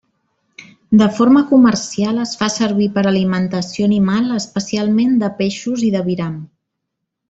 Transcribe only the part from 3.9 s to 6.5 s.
animal especialment de peixos i d'aviram.